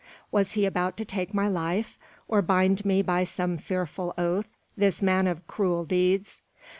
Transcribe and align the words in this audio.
Was 0.31 0.53
he 0.53 0.65
about 0.65 0.97
to 0.97 1.05
take 1.05 1.31
my 1.31 1.47
life, 1.47 1.99
or 2.27 2.41
bind 2.41 2.83
me 2.85 3.03
by 3.03 3.23
some 3.23 3.59
fearful 3.59 4.15
oath, 4.17 4.47
this 4.75 4.99
man 4.99 5.27
of 5.27 5.45
cruel 5.45 5.85
deeds? 5.85 6.41